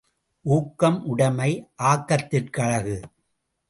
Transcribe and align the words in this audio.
ஊக்கம் 0.45 1.05
உடைமை 1.05 1.67
ஆக்கத்திற்கு 1.83 2.61
அழகு. 2.61 2.99